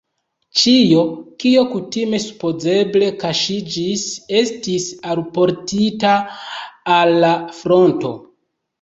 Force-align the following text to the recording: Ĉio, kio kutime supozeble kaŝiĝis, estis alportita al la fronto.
Ĉio, 0.59 1.03
kio 1.43 1.65
kutime 1.73 2.21
supozeble 2.23 3.11
kaŝiĝis, 3.25 4.09
estis 4.43 4.91
alportita 5.15 6.19
al 6.99 7.17
la 7.25 7.35
fronto. 7.63 8.19